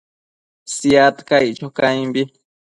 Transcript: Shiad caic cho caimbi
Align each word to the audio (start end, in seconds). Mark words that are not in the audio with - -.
Shiad 0.73 1.17
caic 1.29 1.53
cho 1.59 1.67
caimbi 1.77 2.21